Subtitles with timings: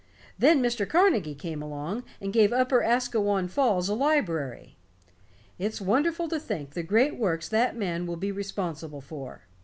[0.39, 0.89] Then Mr.
[0.89, 4.75] Carnegie came along and gave Upper Asquewan Falls a library.
[5.59, 9.41] It's wonderful to think the great works that man will be responsible for.